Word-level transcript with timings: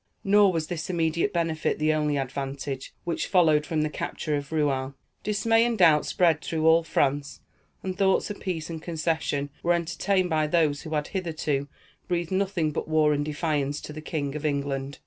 Nor 0.23 0.51
was 0.51 0.65
this 0.65 0.89
immediate 0.89 1.31
benefit 1.31 1.77
the 1.77 1.93
only 1.93 2.17
advantage 2.17 2.91
which 3.03 3.27
followed 3.27 3.67
from 3.67 3.83
the 3.83 3.89
capture 3.91 4.35
of 4.35 4.51
Rouen. 4.51 4.95
Dismay 5.21 5.63
and 5.63 5.77
doubt 5.77 6.07
spread 6.07 6.41
through 6.41 6.65
all 6.65 6.81
France, 6.81 7.41
and 7.83 7.95
thoughts 7.95 8.31
of 8.31 8.39
peace 8.39 8.67
and 8.67 8.81
concession 8.81 9.51
were 9.61 9.73
entertained 9.73 10.31
by 10.31 10.47
those 10.47 10.81
who 10.81 10.95
had 10.95 11.09
hitherto 11.09 11.67
breathed 12.07 12.31
nothing 12.31 12.71
but 12.71 12.87
war 12.87 13.13
and 13.13 13.23
defiance 13.23 13.79
to 13.81 13.93
the 13.93 14.01
King 14.01 14.35
of 14.35 14.43
England. 14.43 14.97